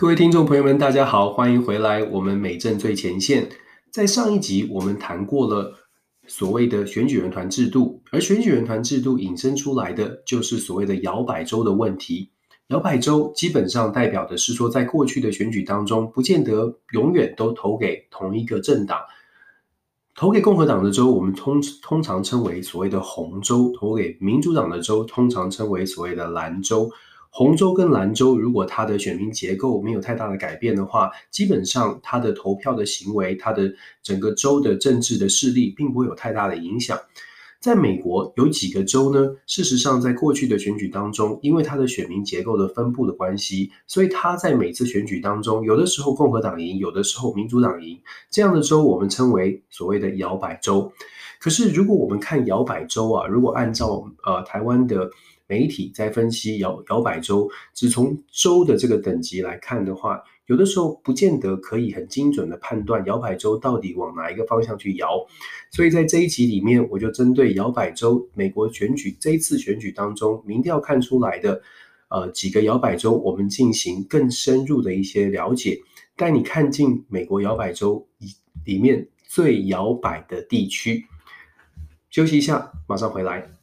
[0.00, 2.02] 各位听众朋友们，大家好，欢迎回来。
[2.04, 3.46] 我们美政最前线，
[3.90, 5.74] 在上一集我们谈过了
[6.26, 12.30] 所谓的选举人团制度，而选举人团制度引申出来的就是所谓的摇摆州的问题。
[12.68, 18.98] 摇摆州基本上代表的是说，在过去的选举当中，不见得永远都投给同一个政党。
[20.14, 26.90] 投给共和党的州，我们通通常称为所谓的红州；投给民主党的州，通常称为所谓的蓝州。
[27.30, 33.72] 红州跟蓝州，如果它的选民结构没有太大的改变的话，基本上它的投票的行为，它的
[34.02, 36.98] 整个州的政治的势力，并不会有太大的影响。
[37.60, 39.36] 在美国有几个州呢？
[39.46, 48.00] 事实上，在过去的选举当中，因为它的选民结构的分布的关系，所以它在每次选举当中，有的时候共和党赢，有的时候民主党赢。
[48.30, 50.90] 这样的州我们称为所谓的摇摆州。
[51.38, 55.10] 可是如果我们看摇摆州啊，如果按照呃台湾的
[55.50, 65.26] 媒体在分析摇摇摆州，只从州的这个等级来看的话，有的时候不见得可以很精准的判断摇摆州到底往哪一个方向去摇。
[65.72, 71.60] 所以在这一集里面，我就针对摇摆州美国选举这一次选举当中民调看出来的
[72.10, 75.80] 呃几个摇摆州，我们进行更深入的一些了解，
[76.14, 78.06] 带你看进美国摇摆州
[78.64, 81.04] 里面最摇摆的地区。
[82.08, 83.59] 休息一下，马上回来。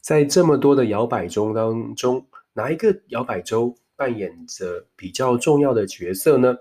[0.00, 6.54] 在这么多的摇摆州当中，哪一个摇摆州扮演着比较重要的角色呢？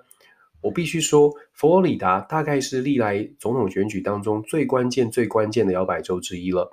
[0.61, 6.71] 我必须说，佛罗里达大概是历来总统选举当中最关键、最关键的摇摆州之一了。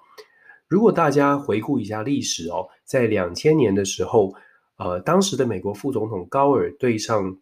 [0.69, 4.33] 如果大家回顾一下历史哦，在两千年的时候，
[4.77, 7.37] 呃，当时的美国副总统高尔对上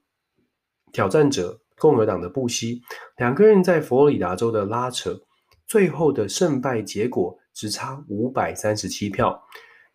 [0.91, 2.81] 挑战者共和党的布希，
[3.17, 5.21] 两个人在佛罗里达州的拉扯，
[5.67, 7.39] 最后的胜败结果。
[7.55, 9.37] 只差五百三十七票，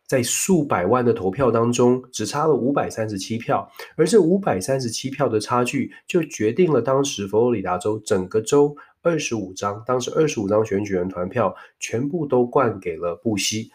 [0.05, 13.71] 在数百万的投票当中，只差了五百三十七票，而这五百三十七票的差距，就决定了当时佛罗里达州整个州二十五张，当时二十五张选举人团票全部都灌给了布希，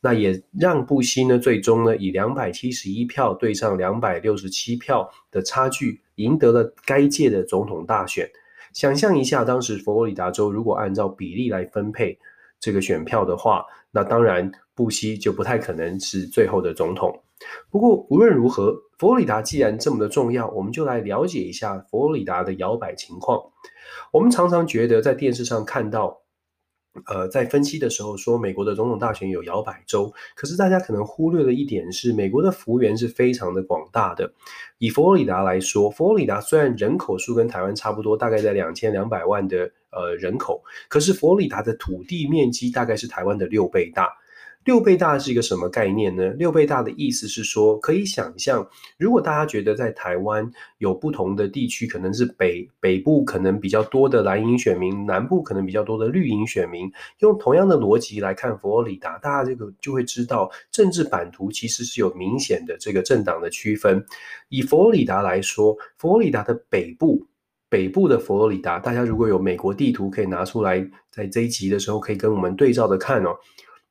[0.00, 8.30] 那也让布希呢，最终呢以两百七十一票对上两百六十七票的差距，赢得了该届的总统大选。
[8.72, 12.18] 想象一下，当时佛罗里达州如果按照比例来分配。
[12.60, 17.22] 这个选票的话，那当然布希就不太可能是最后的总统。
[17.70, 23.40] 不过无论如何，佛罗里达既然这么的重要，我们就来了解一下佛罗里达的摇摆情况。
[24.12, 26.20] 我们常常觉得在电视上看到。
[27.06, 34.32] 呃，在分析的时候说，美国的总统大选有摇摆州，可是大家可能忽略了一点是，美国的幅员是非常的广大的。
[34.78, 44.08] 以佛罗里达来说，佛罗里达虽然人口数跟台湾差不多，大概在两千两百万的呃人口，可是佛罗里达的土地面积大概是台湾的六倍大。
[44.68, 46.28] 六倍大是一个什么概念呢？
[46.34, 48.68] 六倍大的意思是说，可以想象，
[48.98, 50.46] 如果大家觉得在台湾
[50.76, 56.86] 有不同的地区，可能是北北部可能比较多的蓝营选民，南部可能比较多的绿营选民，
[57.20, 64.04] 用同样的逻辑来看佛罗里达，大家这个就会知道，政治版图其实是有明显的这个政党的区分。
[64.50, 67.26] 以佛罗里达来说，佛罗里达的北部，
[67.70, 73.34] 北部的佛罗里达，大家如果有美国地图可以拿出来，在这一集的时候可以跟我们对照的看哦。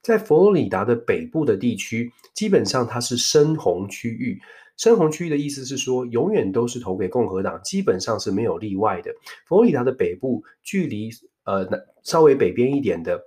[0.01, 4.39] 在佛罗里达的北部的地区，基本上它是深红区域。
[4.77, 9.11] 深红区域的意思是说，永远都是投给共和党，基本上是没有例外的。
[9.47, 11.09] 佛罗里达的北部距离
[11.45, 13.19] 呃南稍微北边一点的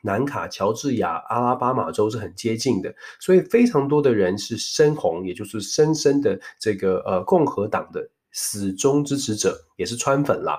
[0.00, 10.58] 南卡、乔治亚、阿拉巴马州是很接近的，所以非常多的人是深红，也就是深深的这个呃共和党的死忠支持者，也是川粉啦。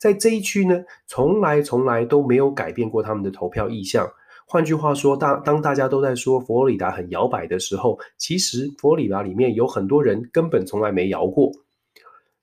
[0.00, 4.12] 在这一区呢，从来从来都没有改变过他们的投票意向。
[4.46, 11.50] 换句话说，当当大家都在说佛罗里达很摇摆的时候，其实佛罗里达里面有很多人根本从来没摇过。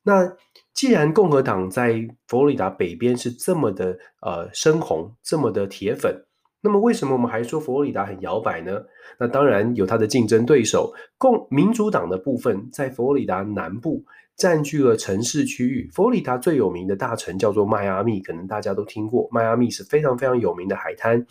[0.03, 0.35] 那
[0.73, 6.25] 既然共和党在佛罗里达北边是这么的呃深红，这么的铁粉，
[6.61, 8.81] 那么为什么我们还说佛罗里达很摇摆呢？
[9.19, 14.03] 那当然有他的竞争对手，共民主党的部分在佛罗里达南部。
[14.41, 19.29] 占据了城市区域，佛罗里达最有名的大城叫做迈阿密，可能大家都听过。
[19.31, 21.23] 迈阿密是非常非常有名的海滩。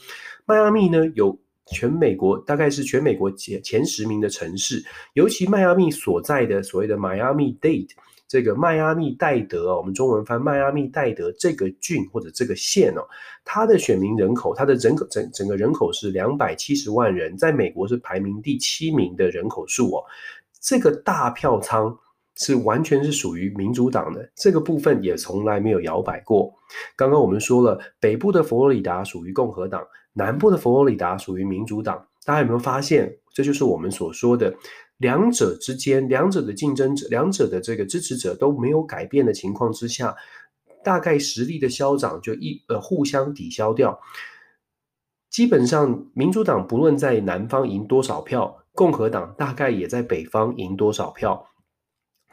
[0.46, 1.36] 迈阿密呢，有
[1.66, 4.80] 全美国大概是全美国前前十名的城市，
[5.14, 7.90] 尤其迈阿密所在的所谓的迈阿密 Dade
[8.28, 13.02] 这个迈阿密戴德，我们中文翻迈阿密戴德这个郡或者这个县哦，
[13.44, 20.04] 它的选民人口，它的人口整整个人口是两百七十万人，在美国是排名第七名的人口数哦，
[20.60, 21.98] 这个大票仓。
[22.40, 26.52] 是完全是属于民主党的，这个部分也从来没有摇摆过。
[26.96, 32.06] 刚刚我们说了，北部的佛罗里达属于共和党，南部的佛罗里达属于民主党。
[32.24, 34.54] 大家有没有发现，这就是我们所说的
[34.96, 40.16] 两者之间，两者的竞争者，两者的这个支持者都没有改变的情况之下，
[40.82, 44.00] 大概实力的消长就一呃互相抵消掉。
[45.28, 51.46] 基本上，民主党不论在南方赢多少票，共和党大概也在北方赢多少票。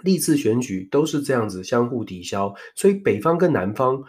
[0.03, 4.03] 历次选举都是这样子相互抵消，所以北方跟南方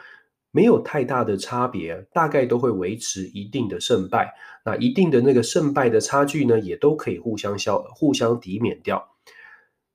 [0.51, 4.33] 没有太大的差别，大概都会维持一定的胜败。
[4.65, 9.09] 那一定的那个胜败的差距呢，也都可以互相消、互相抵免掉。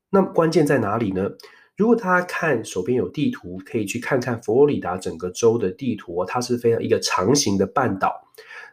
[0.10, 1.30] 那么关键在哪里呢？
[1.76, 8.14] 如果大家看手边有地图，可以去看看佛罗里达整个州的地图，它是非常一个长形的半岛。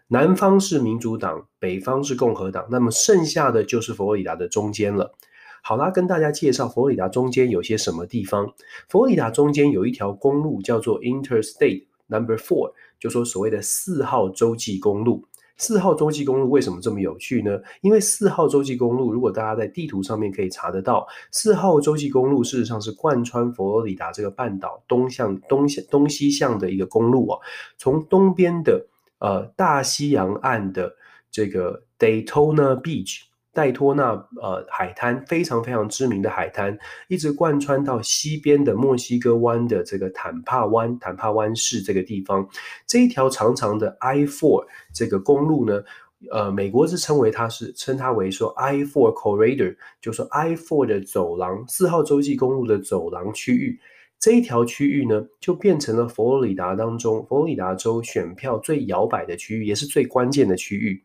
[0.09, 5.15] 南方是民主党，北方是共和党，那么剩下的就是佛罗里达的中间了。
[5.63, 8.53] 好啦，跟大家介绍佛罗里达中间有些什么地方。
[8.89, 15.25] 佛罗里达中间有一条公路叫做 Interstate Number Four，就说所谓的四号洲际公路。
[15.57, 17.61] 四号洲际公路为什么这么有趣呢？
[17.83, 27.39] 因为四号洲际公路，如果大家在地图上面可以查得到，四号洲际公路事实上是贯穿佛罗里达这个半岛东向东向东西向的一个公路啊，
[27.77, 28.87] 从东边的。
[29.23, 30.91] 呃，大西洋岸的
[31.31, 42.49] 这个 Daytona Beach，戴托纳呃海滩，非常非常知名的海滩，一直贯穿到西边的墨西哥湾的这个坦帕湾，坦帕湾市这个地方，
[42.87, 44.65] 这一条长长的 I four
[44.95, 45.83] 这个公路呢，
[46.31, 53.79] 呃，美国是称为它是称它为说 I four Corridor，就说 I four 的走廊，四号洲际公路的走廊区域。
[54.19, 61.03] 这一条区域呢，就变成了佛罗里达当中佛罗里达州选票最摇摆的区域，也是最关键的区域。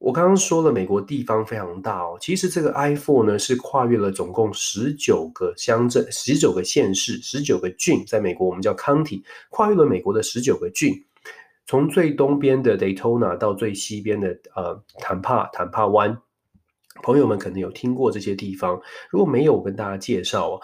[0.00, 2.16] 我刚刚说了，美国地方非常大哦。
[2.18, 10.94] 其实这个 I-4 呢，是跨越了总共十九个乡镇、十九个县市、十九个郡，在美国我们叫 county，跨越了美国的十九个郡，
[11.66, 16.16] 从最东边的 Daytona 到最西边的呃坦帕坦帕湾。
[17.02, 18.80] 朋友们可能有听过这些地方，
[19.10, 20.60] 如果没有，我跟大家介绍哦。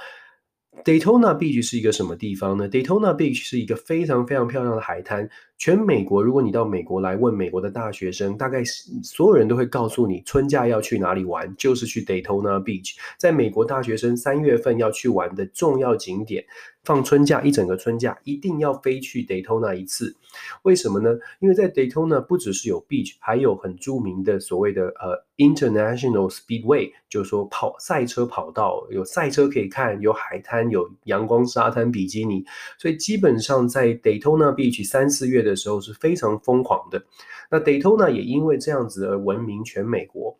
[0.84, 5.28] Daytona Beach 是一个什么地方呢？Daytona Beach 是一个非常非常漂亮的海滩。
[5.58, 8.62] 全美国，如果你到美国来问美国的大学生，大概
[9.02, 12.94] 所有人都会告诉你，春假要去哪里玩，就是去 Daytona Beach。
[13.16, 16.44] 在美国大学生三月份要去玩的重要景点，
[16.84, 20.14] 放春假一整个春假一定要飞去 Daytona 一次。
[20.62, 21.16] 为什么呢？
[21.40, 32.44] 因为在 Daytona 不只是有 beach，还有很著名的所谓的呃 International Speedway，就是说跑赛车跑道，有赛车可以看，有海滩，有阳光沙滩比基尼。
[32.78, 35.45] 所以基本上在 Daytona Beach 三四月。
[35.46, 37.02] 的时候是非常疯狂的。
[37.50, 40.36] 那 Daytona 也因为这样子而闻名全美国。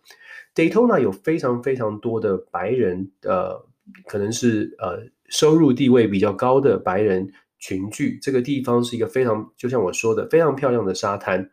[0.55, 3.65] Daytona 有非常非常多的白人，呃，
[4.07, 4.99] 可能是呃
[5.29, 8.19] 收入地位比较高的白人群聚。
[8.21, 11.51] 这个地方是一个非常，就像我说的，非常漂亮的沙滩。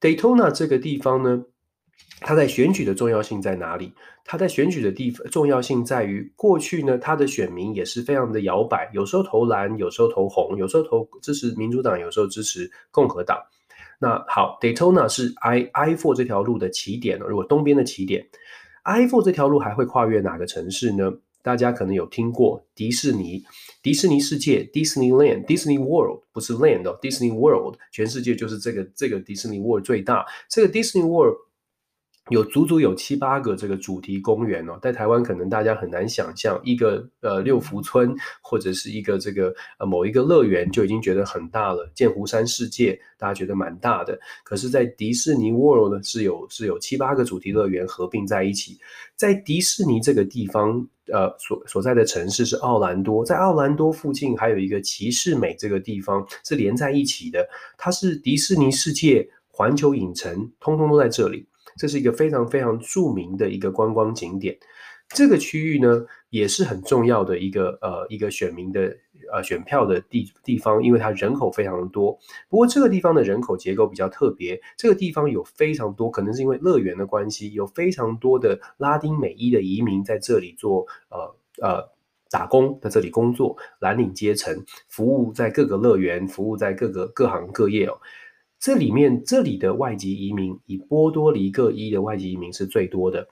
[0.00, 1.44] Daytona 这个地方呢，
[2.20, 3.92] 它在选举的重要性在哪里？
[4.24, 13.38] 它在选举的地方重要性在于，过去呢，它的选民也是非常的摇摆，有时候投蓝，有时候投红，有时候投支持民主党，有时候支持共和党。
[13.98, 18.26] 那好，Daytona 是 I I-4 这条路的起点，如果东边的起点
[18.84, 21.12] ，I-4 这条路还会跨越哪个城市呢？
[21.42, 23.44] 大家可能有听过迪士尼，
[23.82, 31.36] 迪士尼世界，Disneyland，Disney World，不是 Land 哦，Disney World，全世界就是这个这个 Disney World 最大，这个 Disney World。
[32.30, 41.86] 有足足有七八个这个主题公园哦，在台湾可能大家很难想象，一个呃六福村或者是一个这个呃某一个乐园就已经觉得很大了。
[41.94, 48.78] 剑湖山世界大家觉得蛮大的，可是，在迪士尼 World 呢是有是有七八个主题乐园合并在一起。
[49.16, 61.46] 在迪士尼这个地方，呃所所在的城市是奥兰多，在奥兰多附近还有一个奇士美这个地方是连在一起的，它是迪士尼世界、环球影城，通通都在这里。
[61.76, 64.56] 这是一个非常非常著名的一个观光景点，
[65.08, 68.96] 这个区域呢也是很重要的一个呃一个选民的
[69.32, 72.18] 呃选票的地地方，因为它人口非常的多。
[72.48, 81.88] 不过这个地方的人口结构比较特别，这个地方有非常多，可能是因为乐园的关系，有非常多的拉丁美裔的移民在这里做呃呃
[82.30, 87.98] 打工，在这里工作，蓝领阶层服务在各个乐园，服务在各个各行各业哦。
[88.64, 93.28] 这里面，这里的外籍移民以波多黎各裔的外籍移民是最多的。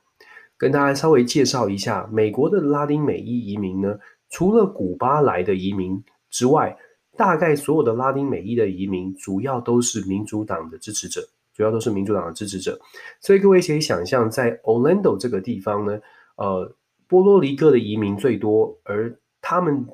[0.59, 3.99] 跟大家稍微介绍一下，美国的拉丁美裔移民呢，
[4.29, 6.77] 除了古巴来的移民之外，
[7.17, 11.23] 大概所有的拉丁美裔的移民，主要都是民主党的支持者，
[11.55, 12.79] 主要都是民主党的支持者。
[13.23, 15.99] 所以各位可以想象，在 Orlando 这个地方呢，
[16.37, 16.77] 呃，
[17.09, 19.87] 波多黎各的移民最多，而他们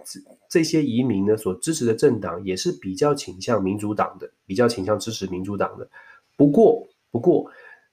[0.49, 5.89] 这些移民呢所支持的政党也是比较倾向民主党的，比较倾向支持民主党的。
[6.37, 7.51] 不过，不过。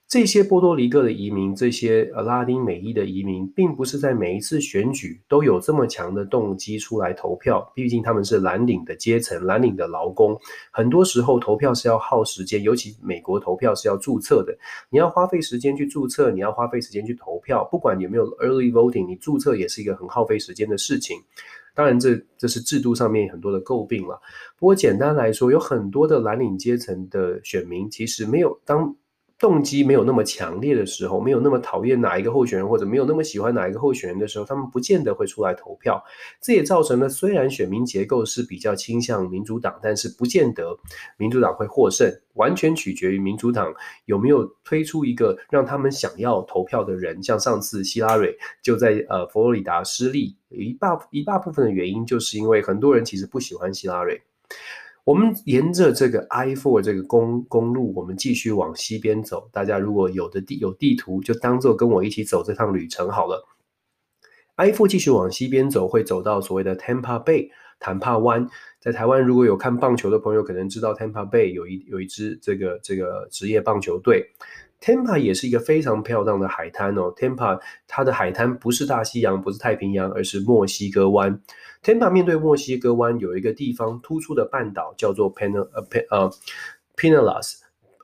[0.07, 7.59] 这些波多黎各的移民，这些呃拉丁美裔的移民，并不是在每一次选举都有这么强的动机出来投票。
[7.73, 10.39] 毕竟他们是蓝领的阶层，蓝领的劳工，
[10.71, 14.55] 很多时候投票是要耗时间，尤其美国投票是要注册的，
[14.91, 17.67] 你要花费时间去注册，你要花费时间去投票。
[17.71, 21.17] 不管有没有 early voting，你注册也是一个很耗费时间的事情。
[21.75, 24.19] 当然这，这是制度上面很多的诟病了。
[24.57, 28.95] 不过简单来说，有很多的蓝领阶层的选民其实没有当。
[29.37, 36.01] 动机没有那么强烈的时候，没有那么讨厌哪一个候选人，或者没有那么喜欢哪一个候选人的时候，他们不见得会出来投票。
[36.41, 40.77] 这也造成了，虽然选民结构是比较倾向民主党，但是不见得
[41.17, 43.73] 民主党会获胜，完全取决于民主党
[44.05, 47.21] 有没有推出一个让他们想要投票的人。
[47.21, 54.21] 像上次希拉蕊就在呃佛罗里达失利，一大一大部分的原因就是因为很多人其实不喜欢希拉蕊。
[55.05, 59.47] 我们沿着这个 I-4 这个公公路，我们继续往西边走。
[59.53, 63.47] 大家如果有的地有地图，就当做跟我一起走这趟旅程好了。
[64.55, 68.47] I-4 继续往西边走，会走到所谓的 Tampa Bay 坦帕湾。
[68.79, 74.31] 在台湾如果有看棒球的朋友，可能知道 Tampa Bay 有一有一支这个这个职业棒球队。
[74.81, 77.13] Tampa 也是一个非常漂亮的海滩哦。
[77.15, 81.41] Tampa 它的海滩不是大西洋，不是太平洋，而是墨西哥湾。
[81.83, 86.31] Tampa 面对墨西哥湾有一个地方突出的半岛，叫做 Pen 呃 Pen 呃
[86.95, 87.53] Pinellas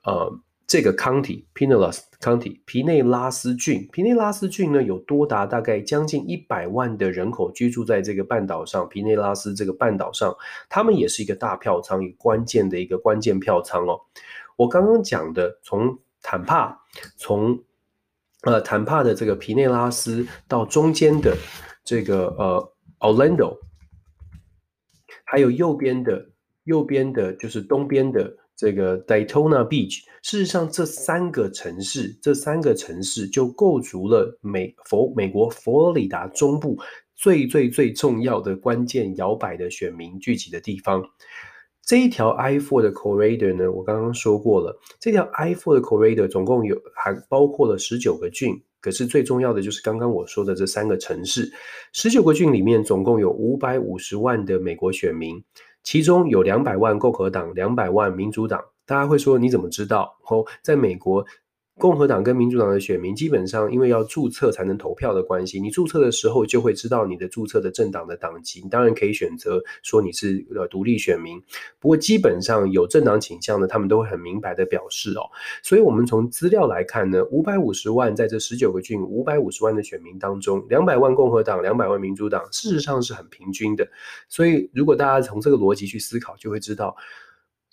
[0.04, 3.88] 呃这个 County Pinellas County 皮内拉斯郡。
[3.92, 8.88] 皮内拉斯郡呢有多达大概将近一百万的人口居住在这个半岛上。
[8.88, 10.36] 皮内拉斯这个半岛上，
[10.70, 14.00] 他们也是一个大票仓，一个关键的一个关键票仓哦。
[14.56, 16.82] 我刚刚讲的从坦帕
[17.18, 17.64] 从
[18.44, 21.36] 呃坦帕的这个皮内拉斯到中间的
[21.84, 23.58] 这个呃 Orlando，
[25.24, 26.30] 还有右边的
[26.64, 30.04] 右边的就是东边的这个 Daytona Beach。
[30.22, 36.80] 事实上，这三个城市这三个城市就构筑了美佛美国佛罗里达中部
[37.16, 41.04] 最最最重要的关键摇摆的选民聚集的地方。
[41.84, 51.52] 这一条 I-4 的 corridor 呢，我刚刚说过了，这条 I-4 的 corridor 总共有还包括了十九个郡，可是最重要的就是刚刚我说的这三个城市，
[51.92, 55.44] 十九个郡里面总共有五百五十万的美国选民，
[55.84, 58.64] 其中有两百万共和党，两百万民主党。
[58.86, 60.18] 大家会说你怎么知道？
[60.30, 61.26] 哦，在美国。
[61.80, 68.62] 共和党跟民主党的选民基本上因为要注册才能投票的关系，你注册的时候就会知道你的注册的政党的党籍。
[68.64, 71.42] 你当然可以选择说你是呃独立选民，
[71.80, 75.24] 不过基本上有政党倾向的，他们都会很明白的表示哦。
[75.64, 83.90] 所以，我们从资料来看呢，五百五十万在这十九个郡，五百五十万的选民当中，两百万共和党，两百万民主党，事实上是很平均的。
[84.30, 86.96] 所以，如果大家从这个逻辑去思考，就会知道。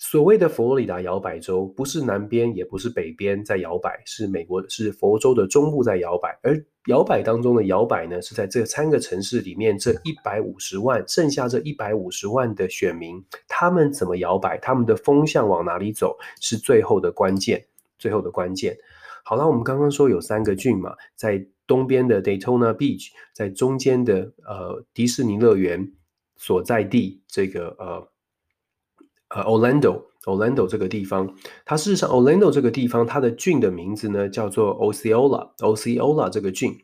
[0.00, 6.38] 所谓的佛罗里达摇摆州，不是南边，也不是北边在摇摆，是美国，是佛州的中部在摇摆。
[6.40, 17.66] 而摇摆当中的摇摆呢，是在这三个城市里面，这一百五十万，剩下这一百五十万的选民，他们怎么摇摆，他们的风向往哪里走，是最后的关键，
[17.98, 18.78] 最后的关键。
[19.24, 25.92] 好了，我们刚刚说有三个郡嘛，在东边的 Daytona Beach，在中间的呃迪士尼乐园
[26.36, 28.08] 所在地，这个呃。
[29.28, 36.75] 呃，Orlando，Orlando 这个地方，它事实上，Orlando 这个地方，它的郡的名字呢叫做 Osceola，Osceola 这个郡。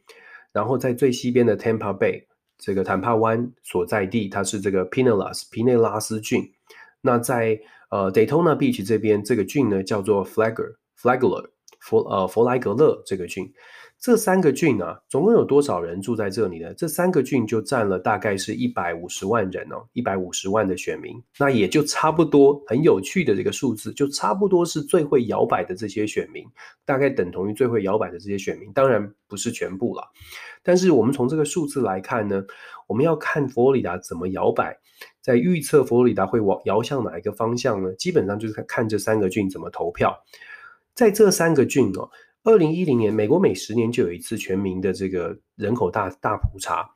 [0.53, 2.23] 然后在最西边的 Tampa Bay
[2.59, 6.43] 这个坦帕湾所在地，它是这个 Pinellas，皮内拉斯郡。
[7.01, 7.59] 那在
[7.91, 11.47] 呃 Daytona Beach 这边，这个郡呢叫做 Flagler，Flagler，
[11.81, 13.53] 佛呃佛莱格勒这个郡。
[13.99, 16.75] 这三个郡啊，总共有多少人住在这里呢？
[16.75, 26.45] 这三个郡就占了大概是一百五十万人哦，一百五十万的选民，那也就差不多很有趣的这个数字，就差不多是最会摇摆的这些选民，
[26.85, 30.03] 大概等同于最会摇摆的这些选民，当然不是全部了。
[30.63, 32.45] 但是我们从这个数字来看呢，
[32.87, 34.77] 我们要看佛罗里达怎么摇摆，
[35.23, 37.91] 在预测佛罗里达会往摇向哪一个方向呢？
[37.95, 40.15] 基本上就是看这三个郡怎么投票，
[40.95, 42.11] 在这三个郡哦。
[42.45, 46.91] 二零一零年，美国每十年就有一次全民的这个人口大大普查。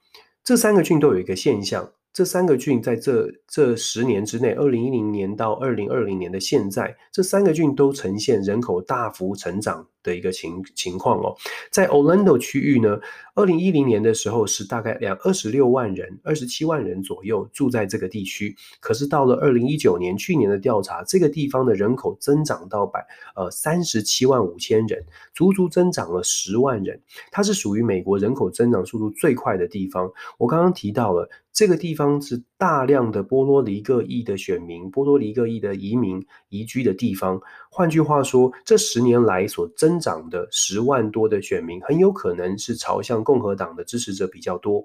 [0.45, 11.37] 这三个郡都有一个现象，这三个郡在这这十年之内，二零一零年到二零二零年的现在，这三个郡都呈现人口大幅成长的一个情情况哦。
[11.71, 12.99] 在 Orlando 区域呢，
[13.35, 18.57] 二零一零年的时候是大概两二十六万人，二十七万人左右住在这个地区。
[18.81, 26.99] 可是到了二零一九年，去年的调查，这个地方的人口增长到百呃三十七万五千人，足足增长了十万人。
[27.31, 30.11] 它是属于美国人口增长速度最快的地方。
[30.39, 31.29] 我刚刚提到了。
[31.51, 37.41] 这个地方是大量的波多黎各裔的选民、波多黎各裔的移民移居的地方。
[37.71, 44.85] 换句话说，这十年来所增长的十万多的选民，很有可能是朝向共和党的支持者比较多。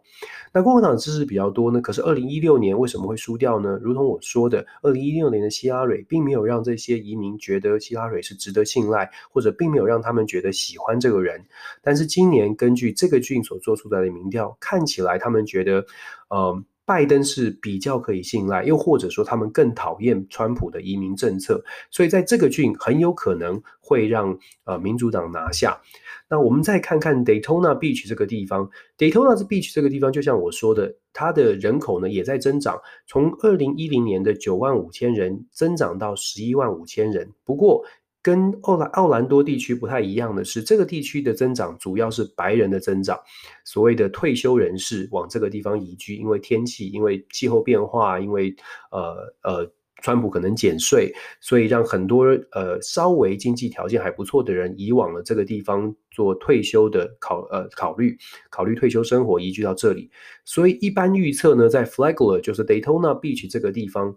[0.53, 1.81] 那共和党支持比较多呢？
[1.81, 3.79] 可是二零一六年为什么会输掉呢？
[3.81, 11.43] 如同我说的，二零一六年的希拉蕊并没有让这些移民觉得希拉蕊是值得信赖，或者并没有让他们觉得喜欢这个人。
[11.81, 15.83] 但是今年根据这个郡所做出来的民调，看起来他们觉得。
[16.29, 25.79] 呃，拜登是比较可以信赖，又或者说他们更讨厌川普的移民政策，所以在这个郡很有可能会让呃民主党拿下。
[26.29, 37.85] 那我们再看看 Daytona Beach 这个地方，Daytona Beach 这个地方，就像我说的，它的人口呢也在增长，从二零一零年的九万五千人增长到十一万五千人，不过。
[38.23, 43.19] 跟奥兰奥兰多地区不太一样的是，这个地区的增长主要是白人的增长，
[43.65, 48.55] 所谓的退休人士往这个地方移居，因为天气，因为气候变化，因为
[48.91, 49.69] 呃呃，
[50.01, 58.17] 川普可能减税，所以让很多呃稍微经济条件还不错的人移往了这个地方做退休的考呃考虑
[58.49, 60.09] 考虑退休生活，移居到这里。
[60.45, 64.15] 所以一般预测呢，在 Flagler 就是 Daytona Beach 这个地方。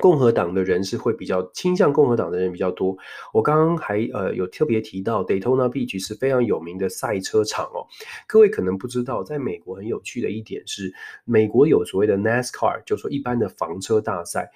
[0.00, 2.96] 共和党的人是会比较倾向共和党的人比较多。
[3.32, 7.86] 我刚刚还呃有特别提到，Daytona Beach 是非常有名的赛车场哦。
[8.26, 10.92] 各位可能不知道，在美国很有趣的一点是，
[11.24, 14.50] 美国有所谓的 NASCAR，就说一般的房车大赛。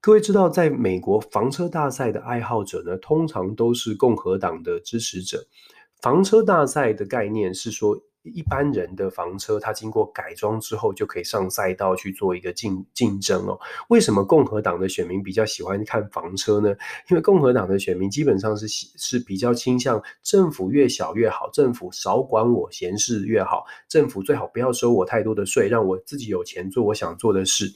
[0.00, 5.46] 各位知道，在美国房车大赛的爱好者呢，通常都是共和党的支持者。
[6.00, 8.02] 房车大赛的概念是说。
[8.22, 13.58] 一般人的房车，它经过改装之后就可以上赛道去做一个竞竞争哦。
[13.88, 16.70] 为什么共和党的选民比较喜欢看房车呢？
[17.08, 27.72] 因为共和党的选民基本上是是比较倾向政府越小越好，政府少管我闲事越好，政府最好不要收我太多的税，让我自己有钱做我想做的事。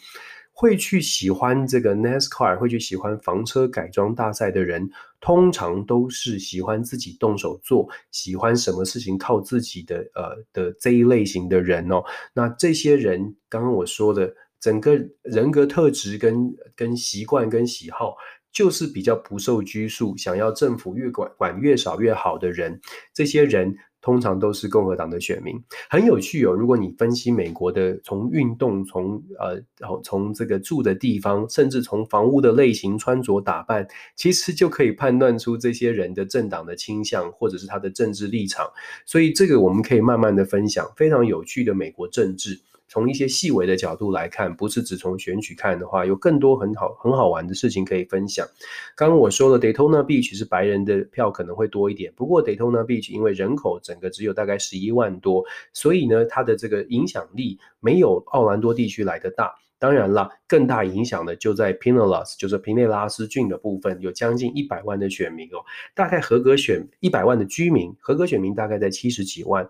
[0.56, 4.88] 会去喜欢这个 NASCAR，会去喜欢房车改装大赛的人，
[5.20, 12.04] 通常都是喜欢自己动手做，喜欢什么事情靠自己的呃的这一类型的人哦。
[12.32, 18.14] 那这些人，刚刚我说的整个人格特质跟跟习惯跟喜好，
[18.52, 22.80] 就是比较不受拘束，想要政府越管管越少越好的人，
[23.12, 23.76] 这些人。
[24.04, 26.52] 通常都是共和党的选民，很有趣哦。
[26.52, 29.58] 如果你分析美国的从运动，从呃，
[30.02, 38.70] 从这个住的地方，甚至从房屋的类型、穿着打扮，其实就可以判断出这些人的政党的倾向，或者是他的政治立场。
[39.06, 42.60] 所以这个我们可以慢慢的分享，非常有趣的美国政治。
[42.94, 48.46] 从一些细微的角度来看，不是只从选举看的话，有更多很好很好玩的事情可以分享。
[48.94, 59.52] 刚刚我说了，Daytona Beach 是白人的票可能会多一点，不过 Daytona Beach 因为人口整个只有大概十一万多，所以呢，它的这个影响力没有奥兰多地区来的大。
[59.80, 65.58] 当然了，更大影响的就在 Pinellas，就是皮内拉斯郡的部分，有将近一百万的选民哦，
[65.96, 69.68] 大概合格选一百万的居民，合格选民大概在七十几万。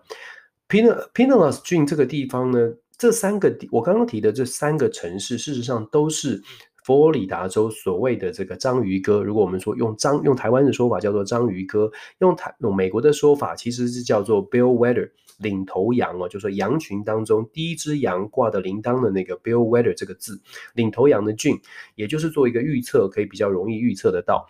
[0.69, 2.75] Pin Pinellas 郡这个地方呢？
[2.97, 6.41] 这三个我刚刚提的这三个城市，事实上都是
[6.83, 9.23] 佛罗里达州所谓的这个章鱼哥。
[9.23, 20.39] 如果我们说用章用台湾的说法叫做章鱼哥，用台用美国的说法其实是叫做 Bill Weather 领头羊哦，就是说羊群当中第一只羊挂的铃铛的那个 Bill Weather 这个字，
[20.73, 21.59] 领头羊的郡，
[21.95, 24.47] 也就是做一个预测，可以比较容易预测得到。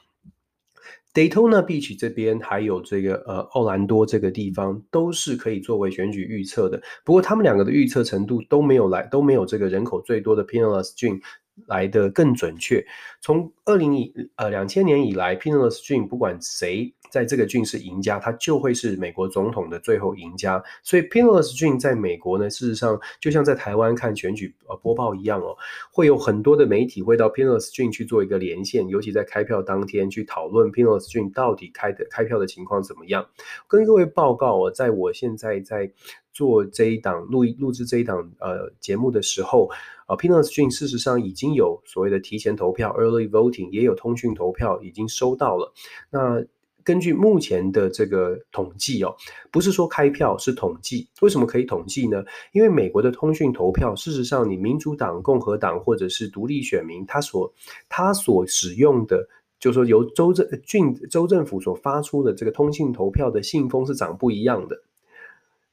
[1.15, 11.21] Daytona Beach 这边还有这个呃奥兰多这个地方都是可以作为选举预测的，不过他们两个的预测程度都没有来都没有这个人口最多的 Pinellas 郡
[11.67, 12.85] 来得更准确。
[13.21, 16.93] 从二零以呃两千年以来，Pinellas 郡不管谁。
[17.11, 20.61] 在这个郡是赢家，他就会是美国总统的最后赢家。
[20.83, 25.55] 所以 Pinellas 郡在美国呢，事实上就像在台湾看选举呃播报一样哦，
[25.93, 33.25] 会有很多的媒体会到 Pinellas 郡去做一个连线，尤其在开票当天去讨论 Pinellas 郡到底开的开票的情况怎么样。
[33.69, 35.89] 跟各位报告哦，在我现在在
[36.36, 39.69] 做这一档录录制这一档呃节目的时候，
[40.08, 45.74] 呃 Pinellas 郡事实上已经有所谓的提前投票 （early voting），也有通讯投票已经收到了。
[46.12, 46.45] 那
[46.84, 49.15] 根据目前的这个统计哦，
[49.50, 51.08] 不是说开票，是统计。
[51.21, 52.24] 为什么可以统计呢？
[52.52, 57.52] 因为美国的通讯投票，事实上，你民主党、共和党或者是独立选民，他所
[57.89, 59.28] 他所使用的
[59.60, 64.80] 就是说由州政郡州政府所发出的这个通信投票的信封是长不一样的。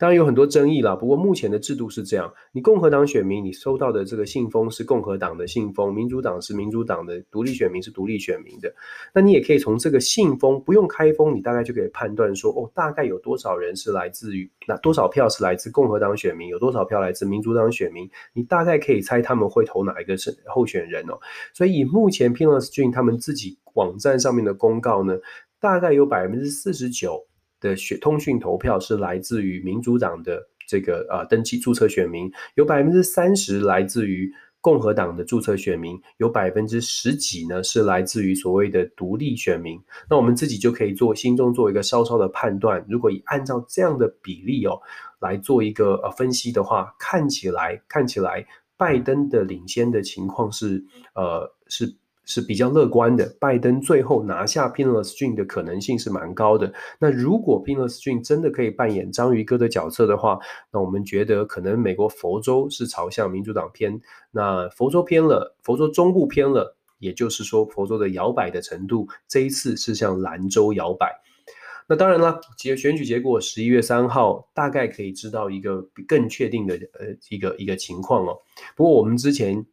[0.03, 8.75] 当然有很多争议啦，不过目前的制度是这样：你共和党选民，你收到的这个信封是共和党的信封；民主党是民主党的，独立选民是独立选民的。
[9.15, 21.15] 那你也可以从这个信封不用开封，你大概就可以判断说，哦，大概有多少人是来自于那多少票是来自共和党选民，有多少票来自民主党选民，你大概可以猜他们会投哪一个是候选人哦。
[21.55, 25.17] 所以以目前 Pinos 郡他们自己网站上面的公告呢，
[25.61, 27.25] 大概有百分之四十九。
[27.63, 39.81] 的选通讯投票是来自于民主党的这个呃登记注册选民，有百分之三十来自于共和党的注册选民，有百分之十几呢是来自于所谓的独立选民。
[40.11, 44.79] 那我们自己就可以做心中做一个稍稍的判断，如果以按照这样的比例哦
[45.21, 48.45] 来做一个呃分析的话，看起来看起来
[48.77, 51.97] 拜登的领先的情况是呃是。
[52.25, 56.73] 是比较乐观的，拜登最后拿下 Pinellas 郡的可能性是蛮高的。
[57.01, 60.39] 那如果 Pinellas 郡真的可以扮演章鱼哥的角色的话，
[60.73, 71.13] 那我们觉得可能美国佛州是朝向民主党偏，那佛州偏了，佛州中部偏了，也就是说佛州的摇摆的程度这一次是向兰州摇摆。
[71.89, 78.39] 那当然了，结选举结果十一月三号大概可以知道一个更确定的呃一个一个情况哦。
[78.77, 79.67] 不过我们之前。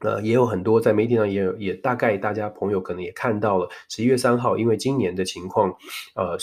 [0.00, 5.70] 呃，也有很多在媒体上也有，也大概大家朋友可能也看到了，十一月三号，因为今年的情况，
[6.14, 6.38] 呃，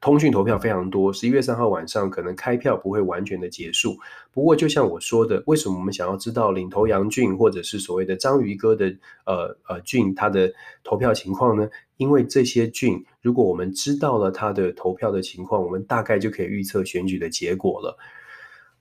[0.00, 3.98] 通讯投票非常多，十一月三号晚上可能开票不会完全的结束。
[4.32, 8.86] 不过，就像我说的，为什么我们想要知道领头羊郡或者是所谓的章鱼哥的
[9.24, 11.68] 呃呃郡它的投票情况呢？
[11.98, 17.98] 因为这些郡，如果我们知道了它的投票的情况，我们大概就可以预测选举的结果了。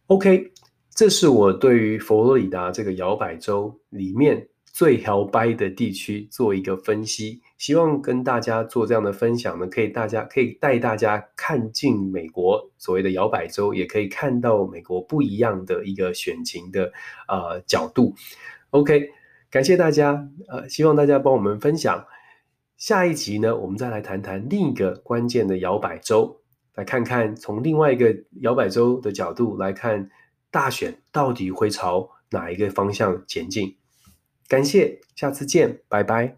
[0.07, 0.51] OK。
[0.95, 16.89] 这是我对于佛罗里达这个摇摆州里面最摇摆的地区做一个分析，希望跟大家做这样的分享呢，可以大家可以带大家看进美国所谓的摇摆州，也可以看到美国不一样的一个选情的
[17.27, 18.15] 呃角度。
[18.69, 19.09] OK，
[19.51, 22.05] 感谢大家，呃，希望大家帮我们分享。
[22.77, 26.39] 下一集呢，我们再来谈谈另一个关键的摇摆州，
[26.75, 30.09] 来看看从另外一个摇摆州的角度来看。
[30.55, 33.75] 大选到底会朝哪一个方向前进？
[34.47, 36.37] 感谢，下次见，拜拜。